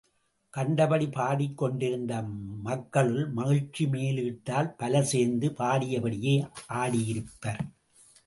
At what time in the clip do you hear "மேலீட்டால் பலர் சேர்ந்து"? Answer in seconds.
3.85-5.49